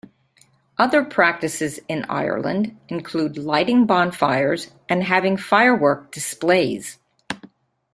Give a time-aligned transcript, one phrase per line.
[0.79, 6.97] Other practices in Ireland include lighting bonfires, and having firework displays.